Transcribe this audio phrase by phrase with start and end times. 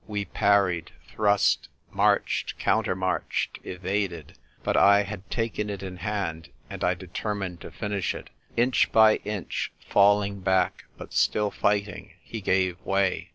[0.07, 6.95] We parried, thrust, marched, countermarched, evaded; but I had taken it in hand, and I
[6.95, 8.31] determined to finish it.
[8.57, 13.29] Inch by inch falling back, but still fighting, he gave way.